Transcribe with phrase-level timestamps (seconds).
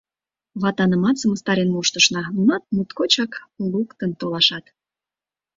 [0.61, 3.31] Ватынамат сымыстарен моштышна, нунат моткочак
[3.71, 4.65] луктын толашат.